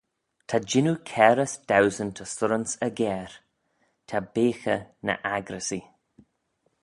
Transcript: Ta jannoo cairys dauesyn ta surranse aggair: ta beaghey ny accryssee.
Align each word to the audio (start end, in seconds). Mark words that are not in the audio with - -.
Ta 0.47 0.55
jannoo 0.69 0.97
cairys 1.09 1.53
dauesyn 1.69 2.11
ta 2.17 2.25
surranse 2.35 2.75
aggair: 2.87 3.31
ta 4.07 4.17
beaghey 4.33 4.81
ny 5.05 5.13
accryssee. 5.35 5.85